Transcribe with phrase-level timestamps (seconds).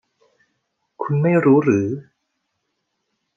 [1.01, 1.87] คุณไม่รู้หรือ